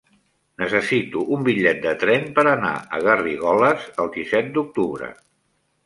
[0.61, 5.17] Necessito un bitllet de tren per anar a Garrigoles el disset d'octubre.